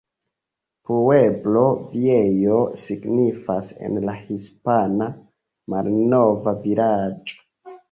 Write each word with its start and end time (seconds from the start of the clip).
Pueblo 0.89 1.65
Viejo 1.91 2.55
signifas 2.85 3.69
en 3.91 4.01
la 4.09 4.17
hispana 4.31 5.11
"Malnova 5.75 6.57
vilaĝo". 6.67 7.41